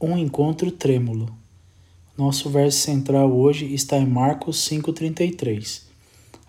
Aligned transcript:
Um 0.00 0.16
encontro 0.16 0.70
trêmulo. 0.70 1.28
Nosso 2.16 2.48
verso 2.48 2.78
central 2.78 3.36
hoje 3.36 3.74
está 3.74 3.98
em 3.98 4.06
Marcos 4.06 4.58
5,33. 4.68 5.82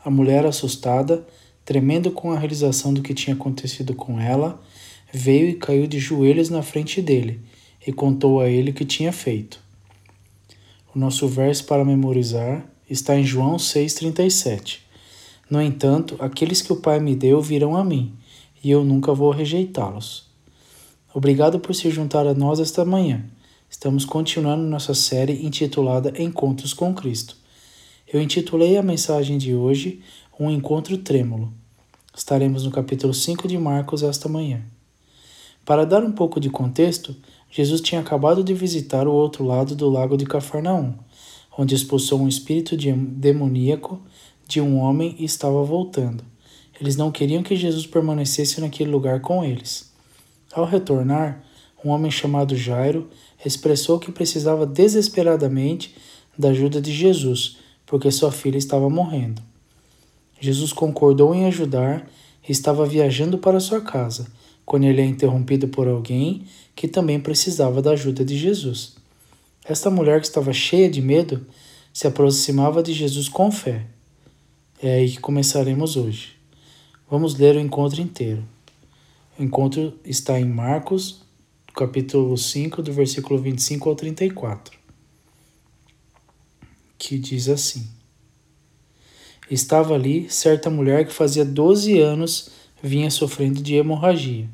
A 0.06 0.12
mulher 0.12 0.46
assustada, 0.46 1.26
tremendo 1.66 2.12
com 2.12 2.32
a 2.32 2.38
realização 2.38 2.94
do 2.94 3.02
que 3.02 3.12
tinha 3.12 3.36
acontecido 3.36 3.96
com 3.96 4.20
ela, 4.20 4.62
veio 5.12 5.50
e 5.50 5.56
caiu 5.56 5.88
de 5.88 5.98
joelhos 5.98 6.52
na 6.52 6.62
frente 6.62 7.02
dele 7.02 7.40
e 7.88 7.92
contou 7.92 8.40
a 8.40 8.48
ele 8.48 8.70
o 8.70 8.74
que 8.76 8.86
tinha 8.86 9.12
feito. 9.12 9.60
O 10.94 11.00
nosso 11.00 11.28
verso 11.28 11.66
para 11.66 11.84
memorizar 11.84 12.64
está 12.88 13.18
em 13.18 13.24
João 13.24 13.56
6,37. 13.56 14.82
No 15.50 15.60
entanto, 15.60 16.16
aqueles 16.20 16.62
que 16.62 16.72
o 16.72 16.80
Pai 16.80 17.00
me 17.00 17.16
deu 17.16 17.42
virão 17.42 17.76
a 17.76 17.84
mim, 17.84 18.14
e 18.64 18.70
eu 18.70 18.84
nunca 18.84 19.12
vou 19.12 19.32
rejeitá-los. 19.32 20.28
Obrigado 21.12 21.60
por 21.60 21.74
se 21.74 21.90
juntar 21.90 22.28
a 22.28 22.36
nós 22.36 22.60
esta 22.60 22.86
manhã. 22.86 23.26
Estamos 23.70 24.04
continuando 24.04 24.64
nossa 24.64 24.96
série 24.96 25.46
intitulada 25.46 26.12
Encontros 26.20 26.74
com 26.74 26.92
Cristo. 26.94 27.38
Eu 28.12 28.20
intitulei 28.20 28.76
a 28.78 28.82
mensagem 28.82 29.38
de 29.38 29.54
hoje 29.54 30.02
Um 30.40 30.50
Encontro 30.50 30.98
Trêmulo. 30.98 31.54
Estaremos 32.14 32.66
no 32.66 32.72
capítulo 32.72 33.14
5 33.14 33.48
de 33.48 33.60
Marcos 33.60 34.02
esta 34.02 34.28
manhã. 34.28 34.62
Para 35.64 35.86
dar 35.86 36.04
um 36.04 36.12
pouco 36.12 36.40
de 36.40 36.50
contexto, 36.50 37.16
Jesus 37.50 37.80
tinha 37.80 38.02
acabado 38.02 38.44
de 38.44 38.56
visitar 38.56 39.08
o 39.08 39.14
outro 39.14 39.46
lado 39.46 39.76
do 39.76 39.88
lago 39.88 40.18
de 40.18 40.26
Cafarnaum, 40.26 40.96
onde 41.56 41.76
expulsou 41.76 42.20
um 42.20 42.28
espírito 42.28 42.76
de 42.76 42.92
demoníaco 42.92 44.02
de 44.48 44.60
um 44.60 44.80
homem 44.80 45.16
e 45.20 45.26
estava 45.26 45.64
voltando. 45.64 46.24
Eles 46.82 46.96
não 46.96 47.12
queriam 47.12 47.44
que 47.44 47.56
Jesus 47.56 47.86
permanecesse 47.86 48.60
naquele 48.60 48.90
lugar 48.90 49.22
com 49.22 49.46
eles. 49.46 49.94
Ao 50.52 50.66
retornar, 50.66 51.44
um 51.84 51.90
homem 51.90 52.12
chamado 52.12 52.56
Jairo 52.56 53.10
expressou 53.46 54.00
que 54.00 54.12
precisava 54.12 54.66
desesperadamente 54.66 55.96
da 56.38 56.50
ajuda 56.50 56.82
de 56.82 56.92
Jesus, 56.92 57.58
porque 57.86 58.12
sua 58.12 58.32
filha 58.32 58.58
estava 58.58 58.90
morrendo. 58.90 59.42
Jesus 60.40 60.72
concordou 60.72 61.34
em 61.36 61.46
ajudar 61.46 62.10
e 62.48 62.52
estava 62.52 62.86
viajando 62.86 63.38
para 63.38 63.60
sua 63.60 63.82
casa, 63.82 64.28
quando 64.66 64.86
ele 64.86 65.02
é 65.02 65.06
interrompido 65.06 65.68
por 65.68 65.88
alguém 65.88 66.44
que 66.76 66.88
também 66.88 67.20
precisava 67.20 67.82
da 67.82 67.92
ajuda 67.92 68.24
de 68.24 68.38
Jesus. 68.38 68.96
Esta 69.66 69.90
mulher 69.90 70.22
que 70.22 70.28
estava 70.28 70.54
cheia 70.54 70.90
de 70.90 71.02
medo 71.02 71.46
se 71.94 72.08
aproximava 72.08 72.82
de 72.82 72.94
Jesus 72.94 73.28
com 73.28 73.52
fé. 73.52 73.86
É 74.82 74.96
aí 74.96 75.12
que 75.12 75.20
começaremos 75.20 75.98
hoje. 75.98 76.38
Vamos 77.10 77.36
ler 77.36 77.56
o 77.56 77.60
encontro 77.60 78.02
inteiro. 78.02 78.44
O 79.38 79.44
encontro 79.44 79.94
está 80.06 80.40
em 80.40 80.46
Marcos, 80.46 81.22
capítulo 81.80 82.38
5, 82.38 82.82
do 82.82 82.92
versículo 82.92 83.40
25 83.40 83.88
ao 83.88 83.96
34, 83.96 84.78
que 86.98 87.18
diz 87.18 87.48
assim: 87.48 87.88
Estava 89.50 89.94
ali 89.94 90.30
certa 90.30 90.70
mulher 90.70 91.08
que 91.08 91.14
fazia 91.14 91.46
12 91.46 91.98
anos 91.98 92.50
vinha 92.84 93.10
sofrendo 93.10 93.62
de 93.62 93.76
hemorragia. 93.76 94.50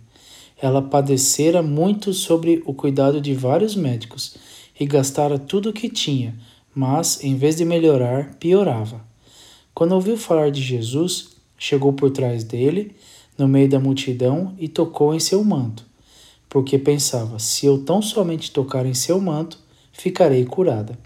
Ela 0.61 0.83
padecera 0.83 1.63
muito 1.63 2.13
sobre 2.13 2.61
o 2.63 2.75
cuidado 2.75 3.19
de 3.19 3.33
vários 3.33 3.75
médicos 3.75 4.35
e 4.79 4.85
gastara 4.85 5.39
tudo 5.39 5.69
o 5.69 5.73
que 5.73 5.89
tinha, 5.89 6.37
mas, 6.75 7.23
em 7.23 7.35
vez 7.35 7.55
de 7.55 7.65
melhorar, 7.65 8.35
piorava. 8.35 9.03
Quando 9.73 9.93
ouviu 9.93 10.15
falar 10.15 10.51
de 10.51 10.61
Jesus, 10.61 11.29
chegou 11.57 11.91
por 11.91 12.11
trás 12.11 12.43
dele, 12.43 12.95
no 13.35 13.47
meio 13.47 13.67
da 13.67 13.79
multidão, 13.79 14.53
e 14.59 14.67
tocou 14.67 15.15
em 15.15 15.19
seu 15.19 15.43
manto 15.43 15.94
porque 16.55 16.79
pensava: 16.79 17.37
se 17.37 17.65
eu 17.65 17.83
tão 17.83 18.01
somente 18.01 18.49
tocar 18.49 18.85
em 18.85 18.93
seu 18.93 19.19
manto, 19.19 19.59
ficarei 19.91 20.45
curada. 20.45 20.97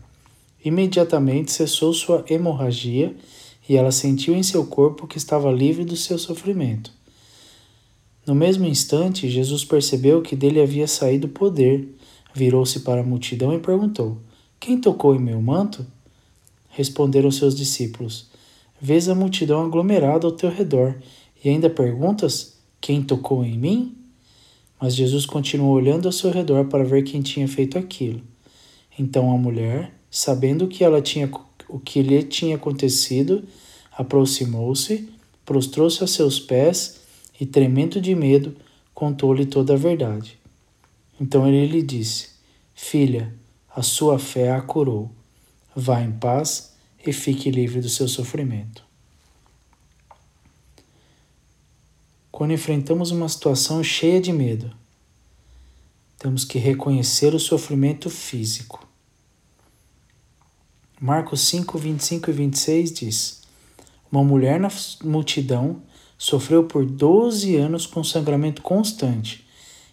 Imediatamente 0.64 1.52
cessou 1.52 1.92
sua 1.92 2.24
hemorragia 2.30 3.16
e 3.68 3.76
ela 3.76 3.92
sentiu 3.92 4.36
em 4.36 4.44
seu 4.44 4.64
corpo 4.68 5.08
que 5.08 5.18
estava 5.18 5.52
livre 5.52 5.84
do 5.84 5.96
seu 5.96 6.20
sofrimento. 6.20 6.92
No 8.28 8.36
mesmo 8.36 8.68
instante, 8.68 9.28
Jesus 9.28 9.66
percebeu 9.66 10.22
que 10.22 10.36
dele 10.36 10.62
havia 10.62 10.86
saído 10.86 11.28
poder, 11.28 11.96
virou-se 12.32 12.82
para 12.82 13.02
a 13.02 13.04
multidão 13.04 13.52
e 13.52 13.58
perguntou: 13.58 14.20
Quem 14.60 14.80
tocou 14.80 15.16
em 15.16 15.20
meu 15.20 15.42
manto? 15.42 15.84
Responderam 16.70 17.32
seus 17.32 17.56
discípulos: 17.56 18.28
Vês 18.80 19.10
a 19.10 19.16
multidão 19.16 19.66
aglomerada 19.66 20.28
ao 20.28 20.32
teu 20.32 20.52
redor 20.52 20.96
e 21.44 21.50
ainda 21.50 21.72
perguntas: 21.72 22.60
Quem 22.80 23.02
tocou 23.02 23.44
em 23.44 23.58
mim? 23.58 23.99
Mas 24.82 24.96
Jesus 24.96 25.26
continuou 25.26 25.74
olhando 25.74 26.08
ao 26.08 26.12
seu 26.12 26.32
redor 26.32 26.66
para 26.66 26.84
ver 26.84 27.04
quem 27.04 27.22
tinha 27.22 27.48
feito 27.48 27.78
aquilo. 27.78 28.22
Então 28.98 29.32
a 29.32 29.38
mulher, 29.38 29.94
sabendo 30.10 30.68
que 30.68 30.84
ela 30.84 31.02
tinha 31.02 31.30
o 31.68 31.80
que 31.80 32.02
lhe 32.02 32.24
tinha 32.24 32.56
acontecido, 32.56 33.44
aproximou-se, 33.92 35.10
prostrou-se 35.46 36.04
a 36.04 36.08
seus 36.08 36.40
pés 36.40 37.02
e, 37.40 37.46
tremendo 37.46 38.02
de 38.02 38.16
medo, 38.16 38.56
contou-lhe 38.94 39.46
toda 39.46 39.74
a 39.74 39.78
verdade. 39.78 40.38
Então 41.20 41.48
ele 41.48 41.68
lhe 41.68 41.82
disse: 41.82 42.30
Filha, 42.74 43.34
a 43.76 43.82
sua 43.82 44.18
fé 44.18 44.52
a 44.52 44.62
curou. 44.62 45.12
Vá 45.76 46.02
em 46.02 46.12
paz 46.12 46.74
e 47.06 47.14
fique 47.14 47.52
livre 47.52 47.82
do 47.82 47.90
seu 47.90 48.08
sofrimento. 48.08 48.89
Quando 52.40 52.54
enfrentamos 52.54 53.12
uma 53.12 53.28
situação 53.28 53.84
cheia 53.84 54.22
de 54.22 54.32
medo, 54.32 54.72
temos 56.18 56.46
que 56.46 56.58
reconhecer 56.58 57.36
o 57.36 57.40
sofrimento 57.40 58.10
físico. 58.10 58.88
Marcos 61.02 61.42
5, 61.42 61.78
25 61.78 62.30
e 62.30 62.34
26 62.34 62.92
diz: 62.94 63.42
Uma 64.10 64.24
mulher 64.24 64.58
na 64.58 64.70
multidão 65.04 65.82
sofreu 66.18 66.64
por 66.64 66.86
12 66.86 67.58
anos 67.58 67.86
com 67.86 68.06
sangramento 68.06 68.62
constante. 68.62 69.46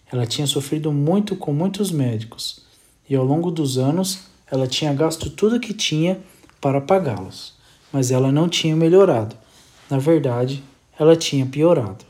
Ela 0.09 0.25
tinha 0.25 0.47
sofrido 0.47 0.89
muito 0.93 1.35
com 1.35 1.51
muitos 1.51 1.91
médicos 1.91 2.61
e 3.09 3.15
ao 3.17 3.25
longo 3.25 3.51
dos 3.51 3.77
anos 3.77 4.19
ela 4.49 4.67
tinha 4.67 4.93
gasto 4.93 5.29
tudo 5.29 5.59
que 5.59 5.73
tinha 5.73 6.17
para 6.61 6.79
pagá-los, 6.79 7.55
mas 7.91 8.09
ela 8.09 8.31
não 8.31 8.47
tinha 8.47 8.73
melhorado. 8.73 9.35
Na 9.89 9.97
verdade, 9.97 10.63
ela 10.97 11.13
tinha 11.13 11.45
piorado. 11.45 12.07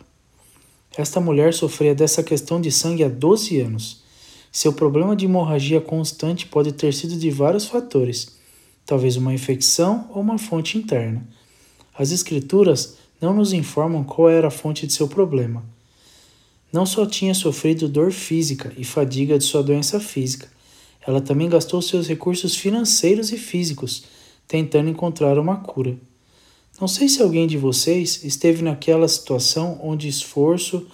Esta 0.98 1.22
mulher 1.22 1.54
sofria 1.54 1.94
dessa 1.94 2.24
questão 2.24 2.60
de 2.60 2.72
sangue 2.72 3.04
há 3.04 3.08
12 3.08 3.62
anos. 3.62 4.02
Seu 4.52 4.74
problema 4.74 5.16
de 5.16 5.26
hemorragia 5.26 5.80
constante 5.80 6.48
pode 6.48 6.72
ter 6.72 6.92
sido 6.92 7.16
de 7.16 7.30
vários 7.30 7.68
fatores, 7.68 8.36
talvez 8.84 9.16
uma 9.16 9.32
infecção 9.32 10.10
ou 10.12 10.22
uma 10.22 10.40
fonte 10.40 10.76
interna. 10.76 11.24
As 11.96 12.12
Escrituras 12.12 12.98
não 13.22 13.32
nos 13.32 13.54
informam 13.54 14.04
qual 14.04 14.28
era 14.28 14.48
a 14.48 14.52
fonte 14.52 14.88
de 14.88 14.94
seu 14.94 15.08
problema. 15.08 15.64
Não 16.74 16.84
só 16.84 17.06
tinha 17.06 17.36
sofrido 17.36 17.88
dor 17.88 18.12
física 18.12 18.74
e 18.76 18.84
fadiga 18.84 19.38
de 19.38 19.44
sua 19.44 19.62
doença 19.62 20.00
física, 20.00 20.50
ela 21.06 21.22
também 21.22 21.48
gastou 21.48 21.80
seus 21.80 22.08
recursos 22.08 22.56
financeiros 22.56 23.32
e 23.32 23.38
físicos 23.38 24.04
tentando 24.48 24.90
encontrar 24.90 25.38
uma 25.38 25.58
cura. 25.58 25.96
Não 26.80 26.88
sei 26.88 27.10
se 27.10 27.24
alguém 27.24 27.48
de 27.48 27.58
vocês 27.58 28.24
esteve 28.24 28.62
naquela 28.62 29.08
situação 29.08 29.80
onde 29.82 30.08
esforço 30.08 30.86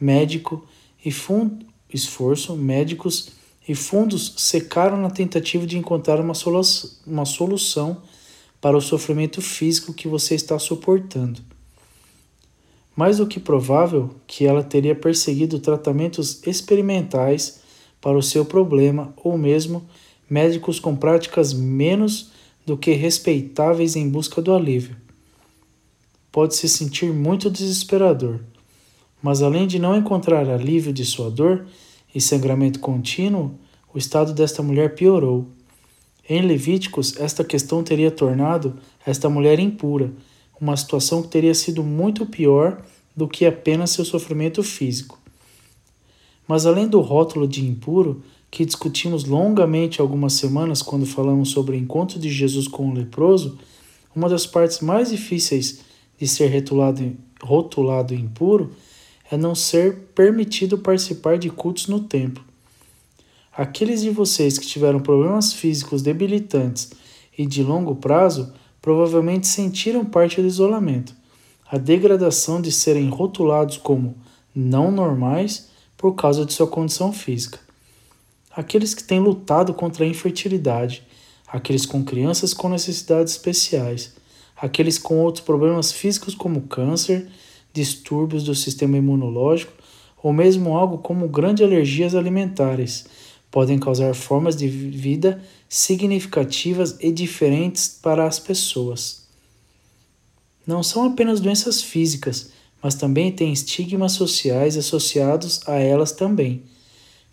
médico 0.00 0.64
e 1.04 1.10
fundo, 1.10 1.66
esforço 1.92 2.54
médicos 2.54 3.30
e 3.68 3.74
fundos 3.74 4.34
secaram 4.36 4.96
na 4.96 5.10
tentativa 5.10 5.66
de 5.66 5.76
encontrar 5.76 6.20
uma, 6.20 6.32
solu 6.32 6.60
uma 7.04 7.24
solução 7.24 8.02
para 8.60 8.76
o 8.76 8.80
sofrimento 8.80 9.42
físico 9.42 9.92
que 9.92 10.06
você 10.06 10.36
está 10.36 10.60
suportando. 10.60 11.40
Mais 12.94 13.16
do 13.16 13.26
que 13.26 13.40
provável 13.40 14.10
que 14.28 14.46
ela 14.46 14.62
teria 14.62 14.94
perseguido 14.94 15.58
tratamentos 15.58 16.40
experimentais 16.46 17.60
para 18.00 18.16
o 18.16 18.22
seu 18.22 18.44
problema 18.44 19.12
ou 19.16 19.36
mesmo 19.36 19.84
médicos 20.30 20.78
com 20.78 20.94
práticas 20.94 21.52
menos 21.52 22.30
do 22.64 22.76
que 22.76 22.92
respeitáveis 22.92 23.96
em 23.96 24.08
busca 24.08 24.40
do 24.40 24.54
alívio 24.54 25.01
pode 26.32 26.56
se 26.56 26.68
sentir 26.68 27.12
muito 27.12 27.50
desesperador. 27.50 28.40
Mas 29.22 29.42
além 29.42 29.66
de 29.66 29.78
não 29.78 29.94
encontrar 29.94 30.48
alívio 30.48 30.92
de 30.92 31.04
sua 31.04 31.30
dor 31.30 31.66
e 32.12 32.20
sangramento 32.20 32.80
contínuo, 32.80 33.54
o 33.94 33.98
estado 33.98 34.32
desta 34.32 34.62
mulher 34.62 34.94
piorou. 34.94 35.46
Em 36.28 36.40
Levíticos, 36.40 37.16
esta 37.20 37.44
questão 37.44 37.84
teria 37.84 38.10
tornado 38.10 38.76
esta 39.04 39.28
mulher 39.28 39.58
impura, 39.58 40.12
uma 40.58 40.76
situação 40.76 41.22
que 41.22 41.28
teria 41.28 41.54
sido 41.54 41.82
muito 41.82 42.24
pior 42.24 42.82
do 43.14 43.28
que 43.28 43.44
apenas 43.44 43.90
seu 43.90 44.04
sofrimento 44.04 44.62
físico. 44.62 45.20
Mas 46.48 46.64
além 46.64 46.88
do 46.88 47.00
rótulo 47.00 47.46
de 47.46 47.64
impuro, 47.64 48.22
que 48.50 48.64
discutimos 48.64 49.24
longamente 49.24 50.00
algumas 50.00 50.34
semanas 50.34 50.82
quando 50.82 51.06
falamos 51.06 51.50
sobre 51.50 51.76
o 51.76 51.78
encontro 51.78 52.18
de 52.18 52.30
Jesus 52.30 52.68
com 52.68 52.88
o 52.88 52.94
leproso, 52.94 53.58
uma 54.14 54.28
das 54.28 54.46
partes 54.46 54.80
mais 54.80 55.10
difíceis 55.10 55.80
de 56.18 56.28
ser 56.28 56.52
rotulado, 56.52 57.16
rotulado 57.42 58.14
impuro 58.14 58.72
é 59.30 59.36
não 59.36 59.54
ser 59.54 59.96
permitido 60.14 60.78
participar 60.78 61.38
de 61.38 61.48
cultos 61.50 61.86
no 61.86 62.00
templo. 62.00 62.44
Aqueles 63.54 64.00
de 64.00 64.10
vocês 64.10 64.58
que 64.58 64.66
tiveram 64.66 65.00
problemas 65.00 65.52
físicos 65.52 66.02
debilitantes 66.02 66.90
e 67.36 67.46
de 67.46 67.62
longo 67.62 67.96
prazo 67.96 68.52
provavelmente 68.80 69.46
sentiram 69.46 70.04
parte 70.04 70.40
do 70.40 70.46
isolamento, 70.46 71.14
a 71.70 71.78
degradação 71.78 72.60
de 72.60 72.72
serem 72.72 73.08
rotulados 73.08 73.76
como 73.76 74.16
não 74.54 74.90
normais 74.90 75.68
por 75.96 76.14
causa 76.14 76.44
de 76.44 76.52
sua 76.52 76.66
condição 76.66 77.12
física. 77.12 77.58
Aqueles 78.54 78.92
que 78.92 79.04
têm 79.04 79.20
lutado 79.20 79.72
contra 79.72 80.04
a 80.04 80.08
infertilidade, 80.08 81.06
aqueles 81.46 81.86
com 81.86 82.04
crianças 82.04 82.52
com 82.52 82.68
necessidades 82.68 83.32
especiais, 83.34 84.14
aqueles 84.62 84.96
com 84.96 85.18
outros 85.18 85.44
problemas 85.44 85.90
físicos 85.90 86.36
como 86.36 86.62
câncer, 86.62 87.26
distúrbios 87.72 88.44
do 88.44 88.54
sistema 88.54 88.96
imunológico 88.96 89.72
ou 90.22 90.32
mesmo 90.32 90.76
algo 90.76 90.98
como 90.98 91.28
grandes 91.28 91.66
alergias 91.66 92.14
alimentares 92.14 93.06
podem 93.50 93.76
causar 93.76 94.14
formas 94.14 94.54
de 94.54 94.68
vida 94.68 95.42
significativas 95.68 96.96
e 97.00 97.10
diferentes 97.10 97.88
para 98.00 98.24
as 98.24 98.38
pessoas. 98.38 99.24
Não 100.64 100.80
são 100.80 101.06
apenas 101.06 101.40
doenças 101.40 101.82
físicas, 101.82 102.52
mas 102.80 102.94
também 102.94 103.32
têm 103.32 103.52
estigmas 103.52 104.12
sociais 104.12 104.76
associados 104.76 105.60
a 105.66 105.74
elas 105.74 106.12
também. 106.12 106.62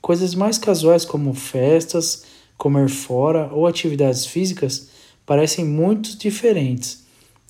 Coisas 0.01 0.33
mais 0.33 0.57
casuais 0.57 1.05
como 1.05 1.33
festas, 1.35 2.23
comer 2.57 2.89
fora 2.89 3.49
ou 3.53 3.67
atividades 3.67 4.25
físicas 4.25 4.89
parecem 5.27 5.63
muito 5.63 6.17
diferentes, 6.17 7.03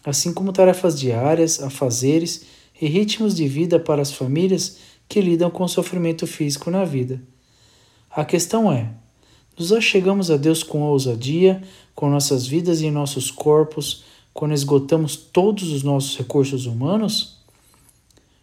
assim 0.05 0.33
como 0.33 0.53
tarefas 0.53 0.99
diárias, 0.99 1.61
afazeres 1.61 2.45
e 2.81 2.87
ritmos 2.87 3.35
de 3.35 3.47
vida 3.47 3.79
para 3.79 4.01
as 4.01 4.11
famílias 4.11 4.77
que 5.07 5.21
lidam 5.21 5.49
com 5.49 5.63
o 5.63 5.69
sofrimento 5.69 6.25
físico 6.27 6.69
na 6.69 6.85
vida. 6.85 7.21
A 8.09 8.23
questão 8.23 8.71
é: 8.71 8.91
nos 9.57 9.71
achegamos 9.71 10.31
a 10.31 10.37
Deus 10.37 10.63
com 10.63 10.81
ousadia, 10.83 11.61
com 11.93 12.09
nossas 12.09 12.47
vidas 12.47 12.81
e 12.81 12.89
nossos 12.89 13.29
corpos, 13.29 14.03
quando 14.33 14.53
esgotamos 14.53 15.15
todos 15.15 15.71
os 15.71 15.83
nossos 15.83 16.17
recursos 16.17 16.65
humanos? 16.65 17.37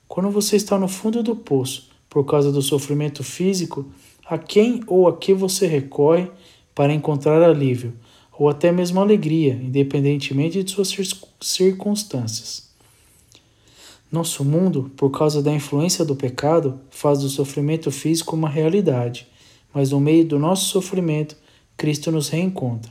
Quando 0.07 0.31
você 0.31 0.57
está 0.57 0.79
no 0.79 0.89
fundo 0.89 1.23
do 1.23 1.35
poço 1.35 1.89
por 2.09 2.25
causa 2.25 2.53
do 2.53 2.63
sofrimento 2.63 3.25
físico, 3.25 3.87
a 4.29 4.37
quem 4.39 4.83
ou 4.87 5.09
a 5.09 5.17
que 5.17 5.33
você 5.33 5.67
recorre 5.67 6.31
para 6.75 6.93
encontrar 6.93 7.43
alívio, 7.43 7.95
ou 8.39 8.49
até 8.49 8.71
mesmo 8.71 9.01
alegria, 9.01 9.55
independentemente 9.55 10.63
de 10.63 10.71
suas 10.71 10.95
circunstâncias? 11.41 12.69
Nosso 14.11 14.45
mundo, 14.45 14.91
por 14.97 15.11
causa 15.11 15.43
da 15.43 15.53
influência 15.53 16.05
do 16.05 16.15
pecado, 16.15 16.81
faz 16.91 17.21
do 17.21 17.29
sofrimento 17.29 17.91
físico 17.91 18.37
uma 18.37 18.49
realidade 18.49 19.27
mas 19.77 19.91
no 19.91 20.01
meio 20.01 20.27
do 20.27 20.39
nosso 20.39 20.71
sofrimento, 20.71 21.37
Cristo 21.77 22.11
nos 22.11 22.31
reencontra. 22.31 22.91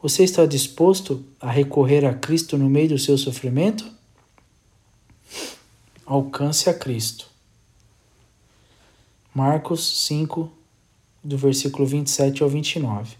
Você 0.00 0.22
está 0.22 0.46
disposto 0.46 1.24
a 1.40 1.50
recorrer 1.50 2.04
a 2.04 2.14
Cristo 2.14 2.56
no 2.56 2.70
meio 2.70 2.90
do 2.90 2.98
seu 3.00 3.18
sofrimento? 3.18 3.84
Alcance 6.06 6.70
a 6.70 6.74
Cristo. 6.74 7.26
Marcos 9.34 10.06
5, 10.06 10.48
do 11.24 11.36
versículo 11.36 11.84
27 11.84 12.44
ao 12.44 12.48
29. 12.48 13.16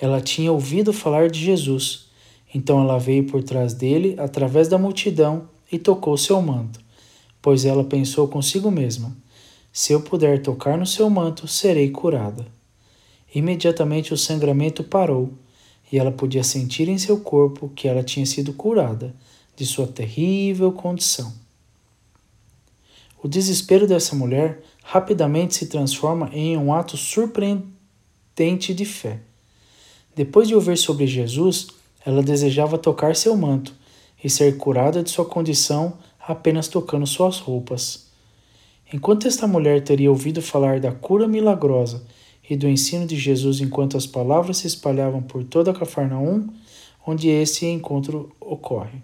Ela 0.00 0.20
tinha 0.20 0.52
ouvido 0.52 0.92
falar 0.92 1.30
de 1.30 1.40
Jesus, 1.40 2.06
então 2.54 2.80
ela 2.80 2.98
veio 2.98 3.24
por 3.24 3.42
trás 3.42 3.74
dele, 3.74 4.14
através 4.18 4.68
da 4.68 4.78
multidão, 4.78 5.48
e 5.70 5.78
tocou 5.78 6.16
seu 6.16 6.40
manto, 6.40 6.80
pois 7.42 7.64
ela 7.64 7.82
pensou 7.82 8.28
consigo 8.28 8.70
mesma 8.70 9.16
se 9.76 9.92
eu 9.92 10.00
puder 10.00 10.40
tocar 10.40 10.78
no 10.78 10.86
seu 10.86 11.10
manto, 11.10 11.46
serei 11.46 11.90
curada. 11.90 12.46
Imediatamente 13.34 14.14
o 14.14 14.16
sangramento 14.16 14.82
parou 14.82 15.34
e 15.92 15.98
ela 15.98 16.10
podia 16.10 16.42
sentir 16.42 16.88
em 16.88 16.96
seu 16.96 17.20
corpo 17.20 17.68
que 17.76 17.86
ela 17.86 18.02
tinha 18.02 18.24
sido 18.24 18.54
curada 18.54 19.14
de 19.54 19.66
sua 19.66 19.86
terrível 19.86 20.72
condição. 20.72 21.30
O 23.22 23.28
desespero 23.28 23.86
dessa 23.86 24.16
mulher 24.16 24.62
rapidamente 24.82 25.54
se 25.54 25.66
transforma 25.66 26.30
em 26.32 26.56
um 26.56 26.72
ato 26.72 26.96
surpreendente 26.96 28.72
de 28.72 28.86
fé. 28.86 29.20
Depois 30.16 30.48
de 30.48 30.54
ouvir 30.54 30.78
sobre 30.78 31.06
Jesus, 31.06 31.66
ela 32.02 32.22
desejava 32.22 32.78
tocar 32.78 33.14
seu 33.14 33.36
manto 33.36 33.74
e 34.24 34.30
ser 34.30 34.56
curada 34.56 35.02
de 35.02 35.10
sua 35.10 35.26
condição 35.26 35.98
apenas 36.18 36.68
tocando 36.68 37.06
suas 37.06 37.38
roupas. 37.38 38.06
Enquanto 38.90 39.28
esta 39.28 39.46
mulher 39.46 39.84
teria 39.84 40.10
ouvido 40.10 40.40
falar 40.40 40.80
da 40.80 40.90
cura 40.90 41.28
milagrosa 41.28 42.02
e 42.48 42.56
do 42.56 42.66
ensino 42.66 43.06
de 43.06 43.14
Jesus 43.14 43.60
enquanto 43.60 43.98
as 43.98 44.06
palavras 44.06 44.56
se 44.56 44.66
espalhavam 44.66 45.20
por 45.20 45.44
toda 45.44 45.74
Cafarnaum, 45.74 46.48
onde 47.06 47.28
esse 47.28 47.66
encontro 47.66 48.34
ocorre. 48.40 49.02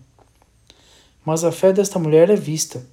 Mas 1.26 1.44
a 1.44 1.52
fé 1.52 1.74
desta 1.74 1.98
mulher 1.98 2.30
é 2.30 2.36
vista. 2.36 2.86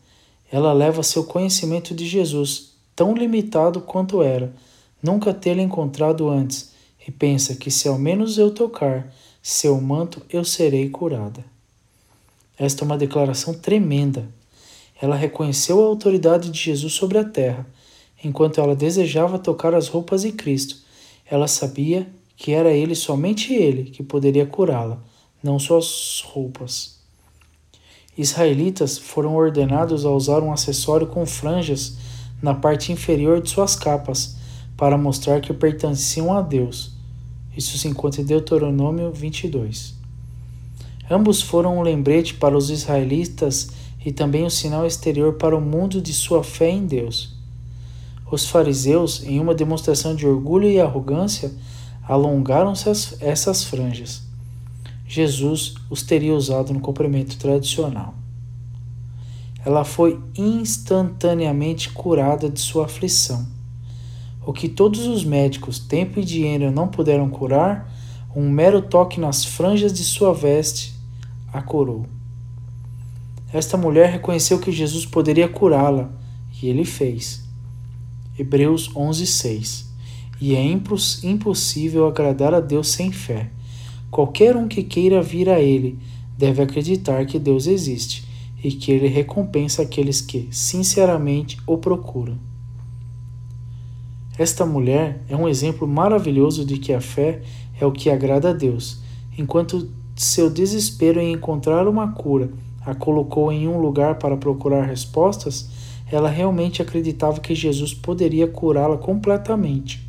Ela 0.51 0.73
leva 0.73 1.03
seu 1.03 1.23
conhecimento 1.23 1.95
de 1.95 2.05
Jesus, 2.05 2.73
tão 2.93 3.13
limitado 3.13 3.79
quanto 3.79 4.21
era, 4.21 4.53
nunca 5.01 5.33
tê-lo 5.33 5.61
encontrado 5.61 6.27
antes, 6.27 6.73
e 7.09 7.11
pensa 7.11 7.55
que 7.55 7.71
se 7.71 7.87
ao 7.87 7.97
menos 7.97 8.37
eu 8.37 8.51
tocar 8.51 9.11
seu 9.41 9.81
manto, 9.81 10.21
eu 10.29 10.45
serei 10.45 10.89
curada. 10.89 11.43
Esta 12.55 12.83
é 12.83 12.85
uma 12.85 12.97
declaração 12.97 13.53
tremenda 13.53 14.29
ela 15.01 15.15
reconheceu 15.15 15.81
a 15.81 15.85
autoridade 15.85 16.49
de 16.49 16.59
Jesus 16.59 16.93
sobre 16.93 17.17
a 17.17 17.23
terra. 17.23 17.65
Enquanto 18.23 18.59
ela 18.59 18.75
desejava 18.75 19.39
tocar 19.39 19.73
as 19.73 19.87
roupas 19.87 20.23
de 20.23 20.31
Cristo, 20.33 20.77
ela 21.25 21.47
sabia 21.47 22.07
que 22.35 22.51
era 22.51 22.71
ele, 22.71 22.95
somente 22.95 23.53
ele, 23.53 23.85
que 23.85 24.03
poderia 24.03 24.45
curá-la, 24.45 25.01
não 25.41 25.57
suas 25.57 26.21
roupas. 26.25 26.99
Israelitas 28.17 28.97
foram 28.97 29.35
ordenados 29.35 30.05
a 30.05 30.11
usar 30.11 30.41
um 30.41 30.51
acessório 30.51 31.07
com 31.07 31.25
franjas 31.25 31.97
na 32.41 32.53
parte 32.53 32.91
inferior 32.91 33.41
de 33.41 33.49
suas 33.49 33.75
capas, 33.75 34.35
para 34.75 34.97
mostrar 34.97 35.41
que 35.41 35.53
pertenciam 35.53 36.31
a 36.33 36.41
Deus. 36.41 36.93
Isso 37.55 37.77
se 37.77 37.87
encontra 37.87 38.21
em 38.21 38.25
Deuteronômio 38.25 39.11
22. 39.11 39.95
Ambos 41.09 41.41
foram 41.41 41.79
um 41.79 41.81
lembrete 41.81 42.35
para 42.35 42.57
os 42.57 42.69
israelitas 42.69 43.69
e 44.05 44.11
também 44.11 44.45
o 44.45 44.49
sinal 44.49 44.85
exterior 44.85 45.33
para 45.33 45.57
o 45.57 45.61
mundo 45.61 46.01
de 46.01 46.13
sua 46.13 46.43
fé 46.43 46.69
em 46.69 46.85
Deus. 46.85 47.35
Os 48.31 48.45
fariseus, 48.45 49.23
em 49.23 49.39
uma 49.39 49.55
demonstração 49.55 50.15
de 50.15 50.27
orgulho 50.27 50.69
e 50.69 50.79
arrogância, 50.79 51.51
alongaram-se 52.07 52.87
essas 53.19 53.63
franjas. 53.63 54.21
Jesus 55.07 55.73
os 55.89 56.03
teria 56.03 56.35
usado 56.35 56.71
no 56.71 56.79
comprimento 56.79 57.37
tradicional. 57.37 58.13
Ela 59.65 59.83
foi 59.83 60.19
instantaneamente 60.37 61.89
curada 61.89 62.49
de 62.49 62.59
sua 62.59 62.85
aflição. 62.85 63.45
O 64.49 64.51
que 64.51 64.67
todos 64.67 65.05
os 65.05 65.23
médicos, 65.23 65.77
tempo 65.77 66.19
e 66.19 66.25
dinheiro 66.25 66.71
não 66.71 66.87
puderam 66.87 67.29
curar, 67.29 67.87
um 68.35 68.49
mero 68.49 68.81
toque 68.81 69.19
nas 69.19 69.45
franjas 69.45 69.93
de 69.93 70.03
sua 70.03 70.33
veste 70.33 70.95
a 71.53 71.61
curou. 71.61 72.07
Esta 73.53 73.77
mulher 73.77 74.09
reconheceu 74.09 74.57
que 74.57 74.71
Jesus 74.71 75.05
poderia 75.05 75.47
curá-la, 75.47 76.09
e 76.59 76.67
ele 76.67 76.83
fez. 76.83 77.43
Hebreus 78.39 78.89
11:6. 78.95 79.85
E 80.41 80.55
é 80.55 80.63
impossível 80.63 82.07
agradar 82.07 82.51
a 82.51 82.59
Deus 82.59 82.87
sem 82.87 83.11
fé. 83.11 83.51
Qualquer 84.09 84.55
um 84.55 84.67
que 84.67 84.81
queira 84.81 85.21
vir 85.21 85.47
a 85.47 85.59
ele 85.59 85.99
deve 86.35 86.63
acreditar 86.63 87.23
que 87.27 87.37
Deus 87.37 87.67
existe 87.67 88.27
e 88.63 88.71
que 88.71 88.91
ele 88.91 89.09
recompensa 89.09 89.83
aqueles 89.83 90.21
que, 90.21 90.47
sinceramente, 90.49 91.59
o 91.67 91.77
procuram. 91.77 92.49
Esta 94.39 94.65
mulher 94.65 95.21
é 95.27 95.35
um 95.35 95.49
exemplo 95.49 95.85
maravilhoso 95.85 96.63
de 96.63 96.77
que 96.77 96.93
a 96.93 97.01
fé 97.01 97.41
é 97.77 97.85
o 97.85 97.91
que 97.91 98.09
agrada 98.09 98.51
a 98.51 98.53
Deus, 98.53 99.01
enquanto 99.37 99.89
seu 100.15 100.49
desespero 100.49 101.19
em 101.19 101.33
encontrar 101.33 101.89
uma 101.89 102.13
cura 102.13 102.49
a 102.85 102.95
colocou 102.95 103.51
em 103.51 103.67
um 103.67 103.81
lugar 103.81 104.15
para 104.17 104.37
procurar 104.37 104.85
respostas, 104.85 105.69
ela 106.09 106.29
realmente 106.29 106.81
acreditava 106.81 107.41
que 107.41 107.53
Jesus 107.53 107.93
poderia 107.93 108.47
curá-la 108.47 108.97
completamente. 108.97 110.07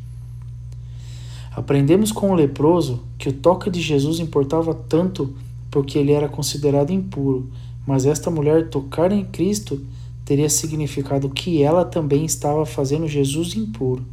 Aprendemos 1.51 2.13
com 2.13 2.31
o 2.31 2.33
leproso 2.33 3.03
que 3.17 3.27
o 3.27 3.33
toque 3.33 3.69
de 3.69 3.81
Jesus 3.81 4.21
importava 4.21 4.73
tanto 4.73 5.35
porque 5.69 5.99
ele 5.99 6.13
era 6.13 6.29
considerado 6.29 6.91
impuro, 6.91 7.49
mas 7.85 8.05
esta 8.05 8.31
mulher 8.31 8.69
tocar 8.69 9.11
em 9.11 9.25
Cristo 9.25 9.85
teria 10.23 10.49
significado 10.49 11.29
que 11.29 11.61
ela 11.61 11.83
também 11.83 12.23
estava 12.23 12.65
fazendo 12.65 13.09
Jesus 13.09 13.57
impuro. 13.57 14.05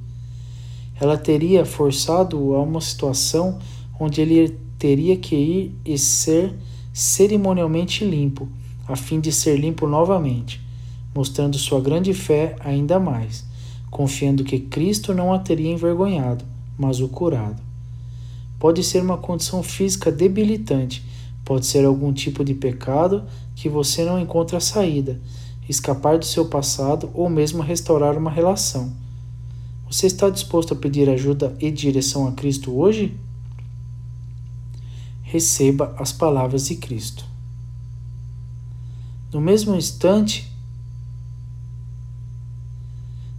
Ela 1.01 1.17
teria 1.17 1.65
forçado-o 1.65 2.55
a 2.55 2.63
uma 2.63 2.81
situação 2.81 3.59
onde 3.99 4.21
ele 4.21 4.59
teria 4.79 5.17
que 5.17 5.35
ir 5.35 5.75
e 5.85 5.99
ser 5.99 6.55
cerimonialmente 6.93 8.05
limpo, 8.05 8.49
a 8.87 8.97
fim 8.97 9.21
de 9.21 9.31
ser 9.31 9.57
limpo 9.57 9.87
novamente, 9.87 10.61
mostrando 11.15 11.59
sua 11.59 11.81
grande 11.81 12.13
fé 12.13 12.57
ainda 12.61 12.99
mais. 12.99 13.47
confiando 13.91 14.45
que 14.45 14.61
Cristo 14.61 15.15
não 15.15 15.33
a 15.33 15.39
teria 15.39 15.73
envergonhado, 15.73 16.45
mas 16.77 17.01
o 17.01 17.09
curado. 17.09 17.63
Pode 18.59 18.85
ser 18.85 19.03
uma 19.03 19.17
condição 19.17 19.63
física 19.63 20.13
debilitante, 20.13 21.03
pode 21.43 21.65
ser 21.65 21.87
algum 21.87 22.13
tipo 22.13 22.45
de 22.45 22.53
pecado 22.53 23.25
que 23.57 23.67
você 23.67 24.05
não 24.05 24.21
encontra 24.21 24.61
saída, 24.61 25.19
escapar 25.67 26.19
do 26.19 26.25
seu 26.27 26.45
passado 26.45 27.09
ou 27.15 27.31
mesmo 27.31 27.63
restaurar 27.63 28.19
uma 28.19 28.31
relação. 28.31 28.93
Você 29.91 30.07
está 30.07 30.29
disposto 30.29 30.75
a 30.75 30.77
pedir 30.77 31.09
ajuda 31.09 31.57
e 31.59 31.71
direção 31.71 32.27
a 32.29 32.33
Cristo 32.33 32.77
hoje? 32.79 33.17
Receba 35.23 35.95
as 35.99 36.13
palavras 36.13 36.67
de 36.69 36.77
Cristo. 36.77 37.25
No 39.33 39.41
mesmo 39.41 39.75
instante, 39.75 40.51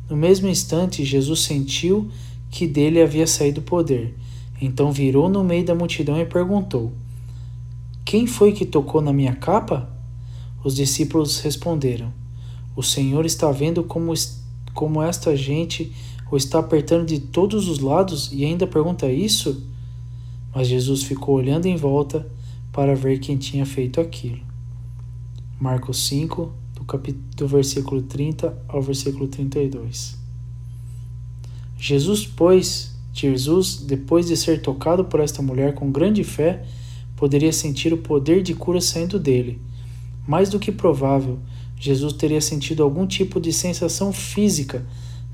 no 0.10 0.18
mesmo 0.18 0.48
instante, 0.48 1.06
Jesus 1.06 1.42
sentiu 1.42 2.10
que 2.50 2.66
dele 2.66 3.00
havia 3.00 3.28
saído 3.28 3.62
poder. 3.62 4.18
Então 4.60 4.92
virou 4.92 5.30
no 5.30 5.44
meio 5.44 5.64
da 5.64 5.76
multidão 5.76 6.20
e 6.20 6.26
perguntou: 6.26 6.92
Quem 8.04 8.26
foi 8.26 8.52
que 8.52 8.66
tocou 8.66 9.02
na 9.02 9.14
minha 9.14 9.36
capa? 9.36 9.88
Os 10.64 10.76
discípulos 10.76 11.40
responderam: 11.40 12.12
O 12.76 12.82
Senhor 12.82 13.26
está 13.26 13.52
vendo 13.52 13.84
como, 13.84 14.14
como 14.74 15.02
esta 15.02 15.36
gente 15.36 15.94
o 16.32 16.38
está 16.38 16.60
apertando 16.60 17.06
de 17.06 17.20
todos 17.20 17.68
os 17.68 17.80
lados 17.80 18.30
e 18.32 18.46
ainda 18.46 18.68
pergunta 18.68 19.12
isso? 19.12 19.64
Mas 20.54 20.68
Jesus 20.68 21.04
ficou 21.04 21.36
olhando 21.36 21.66
em 21.66 21.76
volta 21.76 22.28
para 22.72 22.96
ver 22.96 23.20
quem 23.20 23.38
tinha 23.38 23.66
feito 23.66 24.00
aquilo. 24.00 24.40
Marcos 25.60 26.08
5, 26.08 26.52
do, 26.76 26.84
cap... 26.86 27.12
do 27.36 27.48
versículo 27.48 28.02
30 28.02 28.58
ao 28.68 28.82
versículo 28.82 29.28
32. 29.28 30.18
Jesus, 31.78 32.26
pois, 32.26 32.96
Jesus, 33.14 33.78
depois 33.78 34.28
de 34.28 34.38
ser 34.38 34.62
tocado 34.62 35.06
por 35.06 35.20
esta 35.20 35.42
mulher 35.42 35.74
com 35.74 35.92
grande 35.92 36.24
fé, 36.24 36.66
poderia 37.16 37.52
sentir 37.52 37.92
o 37.94 37.98
poder 37.98 38.44
de 38.44 38.54
cura 38.54 38.80
saindo 38.80 39.20
dele. 39.20 39.60
Mais 40.28 40.50
do 40.50 40.60
que 40.60 40.72
provável, 40.72 41.40
Jesus 41.80 42.14
teria 42.14 42.42
sentido 42.42 42.84
algum 42.84 43.08
tipo 43.08 43.40
de 43.40 43.52
sensação 43.52 44.14
física 44.14 44.86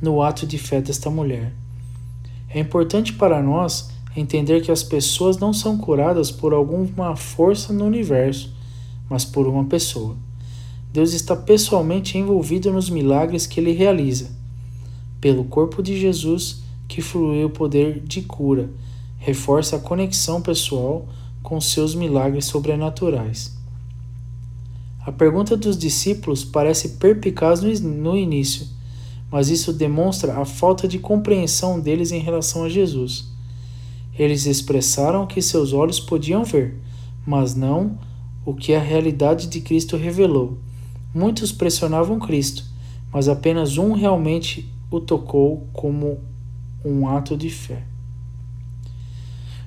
no 0.01 0.21
ato 0.21 0.45
de 0.45 0.57
fé 0.57 0.81
desta 0.81 1.09
mulher. 1.09 1.53
É 2.49 2.59
importante 2.59 3.13
para 3.13 3.41
nós 3.41 3.89
entender 4.15 4.61
que 4.61 4.71
as 4.71 4.83
pessoas 4.83 5.37
não 5.37 5.53
são 5.53 5.77
curadas 5.77 6.31
por 6.31 6.53
alguma 6.53 7.15
força 7.15 7.73
no 7.73 7.85
universo, 7.85 8.53
mas 9.09 9.25
por 9.25 9.47
uma 9.47 9.65
pessoa. 9.65 10.15
Deus 10.91 11.13
está 11.13 11.35
pessoalmente 11.35 12.17
envolvido 12.17 12.71
nos 12.71 12.89
milagres 12.89 13.45
que 13.45 13.59
ele 13.59 13.73
realiza. 13.73 14.31
Pelo 15.19 15.43
corpo 15.43 15.83
de 15.83 15.99
Jesus, 15.99 16.63
que 16.87 17.01
flui 17.01 17.43
o 17.43 17.49
poder 17.49 17.99
de 17.99 18.21
cura, 18.21 18.69
reforça 19.17 19.75
a 19.75 19.79
conexão 19.79 20.41
pessoal 20.41 21.07
com 21.43 21.59
seus 21.59 21.93
milagres 21.93 22.45
sobrenaturais. 22.45 23.55
A 25.05 25.11
pergunta 25.11 25.55
dos 25.57 25.77
discípulos 25.77 26.43
parece 26.43 26.89
perpicaz 26.97 27.61
no 27.81 28.17
início, 28.17 28.67
mas 29.35 29.49
isso 29.49 29.73
demonstra 29.73 30.39
a 30.39 30.45
falta 30.45 30.87
de 30.87 30.97
compreensão 30.97 31.77
deles 31.77 32.13
em 32.13 32.19
relação 32.19 32.63
a 32.63 32.69
Jesus. 32.69 33.33
Eles 34.17 34.45
expressaram 34.45 35.27
que 35.27 35.41
seus 35.41 35.73
olhos 35.73 35.99
podiam 35.99 36.45
ver, 36.45 36.79
mas 37.27 37.53
não 37.53 37.99
o 38.45 38.53
que 38.53 38.73
a 38.73 38.79
realidade 38.79 39.47
de 39.47 39.59
Cristo 39.59 39.97
revelou. 39.97 40.57
Muitos 41.13 41.51
pressionavam 41.51 42.17
Cristo, 42.17 42.63
mas 43.11 43.27
apenas 43.27 43.77
um 43.77 43.91
realmente 43.91 44.71
o 44.89 45.01
tocou 45.01 45.67
como 45.73 46.17
um 46.85 47.05
ato 47.05 47.35
de 47.35 47.49
fé. 47.49 47.83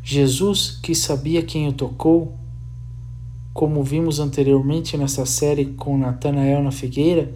Jesus, 0.02 0.80
que 0.82 0.94
sabia 0.94 1.42
quem 1.42 1.68
o 1.68 1.74
tocou, 1.74 2.38
como 3.52 3.84
vimos 3.84 4.18
anteriormente 4.18 4.96
nessa 4.96 5.26
série 5.26 5.66
com 5.66 5.98
Natanael 5.98 6.62
na 6.62 6.70
figueira, 6.70 7.34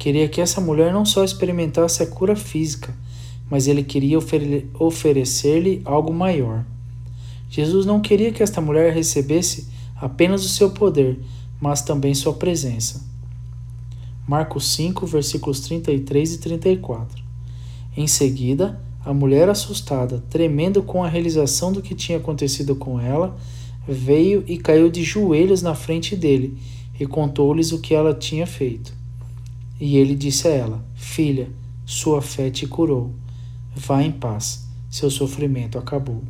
queria 0.00 0.26
que 0.26 0.40
essa 0.40 0.62
mulher 0.62 0.94
não 0.94 1.04
só 1.04 1.22
experimentasse 1.22 2.02
a 2.02 2.06
cura 2.06 2.34
física, 2.34 2.96
mas 3.50 3.68
ele 3.68 3.82
queria 3.82 4.18
oferecer-lhe 4.78 5.82
algo 5.84 6.10
maior. 6.10 6.64
Jesus 7.50 7.84
não 7.84 8.00
queria 8.00 8.32
que 8.32 8.42
esta 8.42 8.62
mulher 8.62 8.94
recebesse 8.94 9.68
apenas 9.94 10.42
o 10.42 10.48
seu 10.48 10.70
poder, 10.70 11.20
mas 11.60 11.82
também 11.82 12.14
sua 12.14 12.32
presença. 12.32 13.04
Marcos 14.26 14.72
5, 14.72 15.06
versículos 15.06 15.60
33 15.60 16.34
e 16.34 16.38
34. 16.38 17.22
Em 17.94 18.06
seguida, 18.06 18.80
a 19.04 19.12
mulher, 19.12 19.50
assustada, 19.50 20.24
tremendo 20.30 20.82
com 20.82 21.04
a 21.04 21.08
realização 21.08 21.72
do 21.72 21.82
que 21.82 21.94
tinha 21.94 22.16
acontecido 22.16 22.74
com 22.74 22.98
ela, 22.98 23.36
veio 23.86 24.44
e 24.46 24.56
caiu 24.56 24.88
de 24.88 25.02
joelhos 25.02 25.60
na 25.60 25.74
frente 25.74 26.16
dele 26.16 26.56
e 26.98 27.06
contou-lhes 27.06 27.70
o 27.70 27.80
que 27.80 27.94
ela 27.94 28.14
tinha 28.14 28.46
feito. 28.46 28.99
E 29.80 29.96
ele 29.96 30.14
disse 30.14 30.46
a 30.46 30.50
ela: 30.50 30.84
Filha, 30.94 31.48
sua 31.86 32.20
fé 32.20 32.50
te 32.50 32.66
curou 32.66 33.14
Vá 33.74 34.02
em 34.02 34.10
paz, 34.10 34.66
seu 34.90 35.10
sofrimento 35.10 35.78
acabou. 35.78 36.22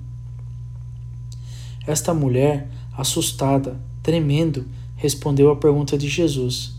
Esta 1.86 2.12
mulher, 2.12 2.68
assustada, 2.96 3.80
tremendo, 4.02 4.66
respondeu 4.94 5.50
à 5.50 5.56
pergunta 5.56 5.96
de 5.96 6.06
Jesus. 6.06 6.74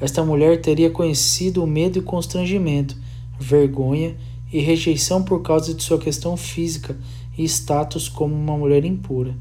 Esta 0.00 0.24
mulher 0.24 0.60
teria 0.60 0.90
conhecido 0.90 1.62
o 1.62 1.66
medo 1.66 1.98
e 2.00 2.02
constrangimento, 2.02 2.96
vergonha 3.38 4.16
e 4.52 4.58
rejeição 4.58 5.22
por 5.22 5.40
causa 5.42 5.72
de 5.72 5.82
sua 5.82 5.98
questão 5.98 6.36
física 6.36 6.98
e 7.38 7.44
status 7.44 8.08
como 8.08 8.34
uma 8.34 8.58
mulher 8.58 8.84
impura. 8.84 9.36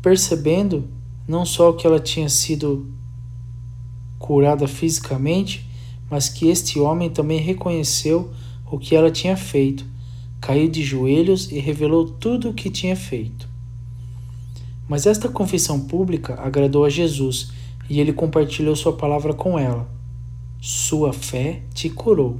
Percebendo 0.00 0.88
não 1.28 1.44
só 1.44 1.72
que 1.72 1.86
ela 1.86 2.00
tinha 2.00 2.28
sido 2.28 2.90
curada 4.24 4.66
fisicamente, 4.66 5.68
mas 6.10 6.30
que 6.30 6.48
este 6.48 6.80
homem 6.80 7.10
também 7.10 7.38
reconheceu 7.38 8.32
o 8.70 8.78
que 8.78 8.96
ela 8.96 9.10
tinha 9.10 9.36
feito, 9.36 9.84
caiu 10.40 10.66
de 10.66 10.82
joelhos 10.82 11.52
e 11.52 11.58
revelou 11.58 12.06
tudo 12.08 12.48
o 12.48 12.54
que 12.54 12.70
tinha 12.70 12.96
feito. 12.96 13.46
Mas 14.88 15.04
esta 15.04 15.28
confissão 15.28 15.78
pública 15.78 16.40
agradou 16.40 16.86
a 16.86 16.88
Jesus 16.88 17.52
e 17.86 18.00
ele 18.00 18.14
compartilhou 18.14 18.74
sua 18.74 18.94
palavra 18.94 19.34
com 19.34 19.58
ela. 19.58 19.86
Sua 20.58 21.12
fé 21.12 21.60
te 21.74 21.90
curou. 21.90 22.38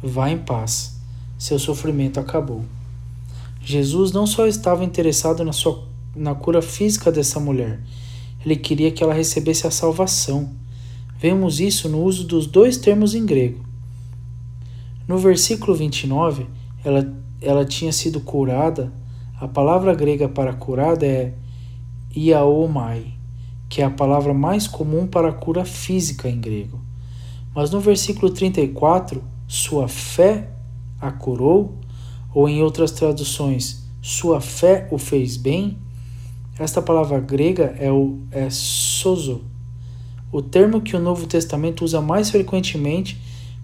Vá 0.00 0.30
em 0.30 0.38
paz. 0.38 1.00
Seu 1.36 1.58
sofrimento 1.58 2.20
acabou. 2.20 2.62
Jesus 3.60 4.12
não 4.12 4.28
só 4.28 4.46
estava 4.46 4.84
interessado 4.84 5.42
na, 5.42 5.52
sua, 5.52 5.88
na 6.14 6.36
cura 6.36 6.62
física 6.62 7.10
dessa 7.10 7.40
mulher, 7.40 7.80
ele 8.44 8.54
queria 8.54 8.92
que 8.92 9.02
ela 9.02 9.12
recebesse 9.12 9.66
a 9.66 9.72
salvação. 9.72 10.54
Vemos 11.18 11.60
isso 11.60 11.88
no 11.88 12.02
uso 12.02 12.24
dos 12.24 12.46
dois 12.46 12.76
termos 12.76 13.14
em 13.14 13.24
grego. 13.24 13.64
No 15.08 15.18
versículo 15.18 15.74
29, 15.74 16.46
ela, 16.84 17.14
ela 17.40 17.64
tinha 17.64 17.92
sido 17.92 18.20
curada. 18.20 18.92
A 19.40 19.48
palavra 19.48 19.94
grega 19.94 20.28
para 20.28 20.52
curada 20.52 21.06
é 21.06 21.32
iaomai, 22.14 23.14
que 23.68 23.80
é 23.80 23.84
a 23.84 23.90
palavra 23.90 24.34
mais 24.34 24.66
comum 24.66 25.06
para 25.06 25.32
cura 25.32 25.64
física 25.64 26.28
em 26.28 26.40
grego. 26.40 26.80
Mas 27.54 27.70
no 27.70 27.80
versículo 27.80 28.30
34, 28.30 29.22
sua 29.46 29.88
fé 29.88 30.50
a 31.00 31.10
curou, 31.10 31.78
ou 32.34 32.48
em 32.48 32.62
outras 32.62 32.90
traduções, 32.90 33.86
sua 34.02 34.40
fé 34.40 34.88
o 34.90 34.98
fez 34.98 35.36
bem, 35.36 35.78
esta 36.58 36.82
palavra 36.82 37.20
grega 37.20 37.74
é 37.78 37.90
o 37.90 38.18
é 38.30 38.48
sozo, 38.50 39.42
o 40.36 40.42
termo 40.42 40.82
que 40.82 40.94
o 40.94 41.00
Novo 41.00 41.26
Testamento 41.26 41.82
usa 41.82 41.98
mais 41.98 42.28
frequentemente 42.28 43.18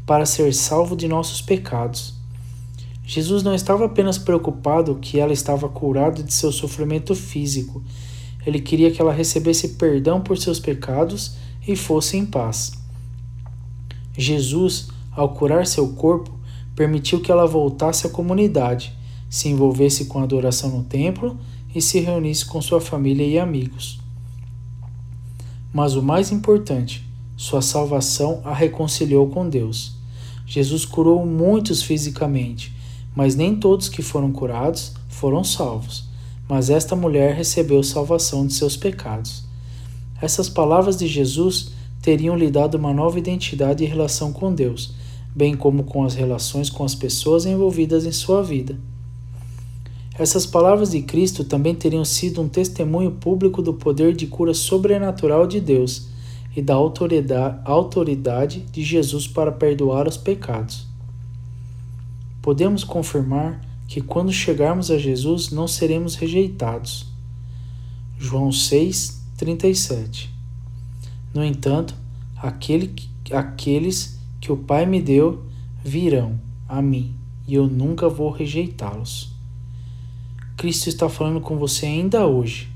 para 0.06 0.24
ser 0.24 0.54
salvo 0.54 0.96
de 0.96 1.06
nossos 1.06 1.42
pecados. 1.42 2.14
Jesus 3.04 3.42
não 3.42 3.54
estava 3.54 3.84
apenas 3.84 4.16
preocupado 4.16 4.94
que 4.94 5.20
ela 5.20 5.34
estava 5.34 5.68
curada 5.68 6.22
de 6.22 6.32
seu 6.32 6.50
sofrimento 6.50 7.14
físico, 7.14 7.84
ele 8.46 8.58
queria 8.58 8.90
que 8.90 9.02
ela 9.02 9.12
recebesse 9.12 9.74
perdão 9.74 10.22
por 10.22 10.38
seus 10.38 10.58
pecados 10.58 11.36
e 11.68 11.76
fosse 11.76 12.16
em 12.16 12.24
paz. 12.24 12.72
Jesus, 14.16 14.88
ao 15.10 15.34
curar 15.34 15.66
seu 15.66 15.92
corpo, 15.92 16.30
permitiu 16.74 17.20
que 17.20 17.30
ela 17.30 17.46
voltasse 17.46 18.06
à 18.06 18.10
comunidade, 18.10 18.96
se 19.28 19.46
envolvesse 19.46 20.06
com 20.06 20.20
a 20.20 20.22
adoração 20.22 20.70
no 20.70 20.84
templo 20.84 21.38
e 21.74 21.82
se 21.82 22.00
reunisse 22.00 22.46
com 22.46 22.62
sua 22.62 22.80
família 22.80 23.26
e 23.26 23.38
amigos. 23.38 24.01
Mas 25.72 25.94
o 25.94 26.02
mais 26.02 26.30
importante, 26.30 27.02
sua 27.36 27.62
salvação 27.62 28.42
a 28.44 28.52
reconciliou 28.52 29.28
com 29.28 29.48
Deus. 29.48 29.94
Jesus 30.46 30.84
curou 30.84 31.24
muitos 31.24 31.82
fisicamente, 31.82 32.74
mas 33.16 33.34
nem 33.34 33.56
todos 33.56 33.88
que 33.88 34.02
foram 34.02 34.30
curados 34.30 34.92
foram 35.08 35.42
salvos. 35.42 36.04
Mas 36.48 36.68
esta 36.68 36.94
mulher 36.94 37.34
recebeu 37.34 37.82
salvação 37.82 38.46
de 38.46 38.52
seus 38.52 38.76
pecados. 38.76 39.44
Essas 40.20 40.48
palavras 40.48 40.96
de 40.98 41.06
Jesus 41.06 41.70
teriam 42.02 42.36
lhe 42.36 42.50
dado 42.50 42.74
uma 42.74 42.92
nova 42.92 43.18
identidade 43.18 43.82
e 43.82 43.86
relação 43.86 44.32
com 44.32 44.54
Deus, 44.54 44.94
bem 45.34 45.56
como 45.56 45.84
com 45.84 46.04
as 46.04 46.14
relações 46.14 46.68
com 46.68 46.84
as 46.84 46.94
pessoas 46.94 47.46
envolvidas 47.46 48.04
em 48.04 48.12
sua 48.12 48.42
vida. 48.42 48.78
Essas 50.18 50.44
palavras 50.44 50.90
de 50.90 51.00
Cristo 51.00 51.42
também 51.42 51.74
teriam 51.74 52.04
sido 52.04 52.42
um 52.42 52.48
testemunho 52.48 53.12
público 53.12 53.62
do 53.62 53.72
poder 53.72 54.14
de 54.14 54.26
cura 54.26 54.52
sobrenatural 54.52 55.46
de 55.46 55.58
Deus 55.58 56.08
e 56.54 56.60
da 56.60 56.74
autoridade 57.64 58.60
de 58.70 58.82
Jesus 58.82 59.26
para 59.26 59.50
perdoar 59.50 60.06
os 60.06 60.18
pecados. 60.18 60.86
Podemos 62.42 62.84
confirmar 62.84 63.60
que 63.88 64.02
quando 64.02 64.32
chegarmos 64.32 64.90
a 64.90 64.98
Jesus 64.98 65.50
não 65.50 65.66
seremos 65.66 66.14
rejeitados. 66.14 67.06
João 68.18 68.52
6, 68.52 69.22
37. 69.36 70.30
No 71.32 71.42
entanto, 71.42 71.94
aquele, 72.36 72.94
aqueles 73.30 74.18
que 74.40 74.52
o 74.52 74.56
Pai 74.56 74.84
me 74.84 75.00
deu 75.00 75.44
virão 75.82 76.38
a 76.68 76.82
mim 76.82 77.14
e 77.48 77.54
eu 77.54 77.66
nunca 77.66 78.08
vou 78.08 78.30
rejeitá-los. 78.30 79.31
Cristo 80.62 80.88
está 80.88 81.08
falando 81.08 81.40
com 81.40 81.58
você 81.58 81.86
ainda 81.86 82.24
hoje. 82.24 82.68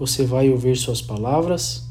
Você 0.00 0.26
vai 0.26 0.50
ouvir 0.50 0.76
suas 0.76 1.00
palavras? 1.00 1.83